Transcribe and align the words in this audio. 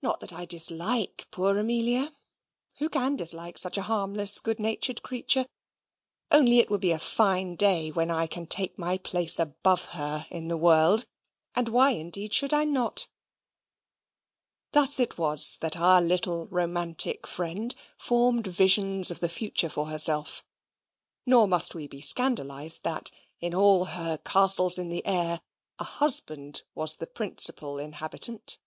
Not 0.00 0.20
that 0.20 0.32
I 0.32 0.46
dislike 0.46 1.28
poor 1.30 1.58
Amelia: 1.58 2.14
who 2.78 2.88
can 2.88 3.16
dislike 3.16 3.58
such 3.58 3.76
a 3.76 3.82
harmless, 3.82 4.40
good 4.40 4.58
natured 4.58 5.02
creature? 5.02 5.44
only 6.30 6.58
it 6.58 6.70
will 6.70 6.78
be 6.78 6.90
a 6.92 6.98
fine 6.98 7.54
day 7.54 7.90
when 7.90 8.10
I 8.10 8.26
can 8.28 8.46
take 8.46 8.78
my 8.78 8.96
place 8.96 9.38
above 9.38 9.84
her 9.90 10.24
in 10.30 10.48
the 10.48 10.56
world, 10.56 11.04
as 11.54 11.66
why, 11.66 11.90
indeed, 11.90 12.32
should 12.32 12.54
I 12.54 12.64
not?" 12.64 13.10
Thus 14.72 14.98
it 14.98 15.18
was 15.18 15.58
that 15.58 15.76
our 15.76 16.00
little 16.00 16.46
romantic 16.46 17.26
friend 17.26 17.74
formed 17.98 18.46
visions 18.46 19.10
of 19.10 19.20
the 19.20 19.28
future 19.28 19.68
for 19.68 19.88
herself 19.88 20.42
nor 21.26 21.46
must 21.46 21.74
we 21.74 21.86
be 21.86 22.00
scandalised 22.00 22.84
that, 22.84 23.10
in 23.38 23.54
all 23.54 23.84
her 23.84 24.16
castles 24.16 24.78
in 24.78 24.88
the 24.88 25.04
air, 25.04 25.42
a 25.78 25.84
husband 25.84 26.62
was 26.74 26.96
the 26.96 27.06
principal 27.06 27.76
inhabitant. 27.78 28.58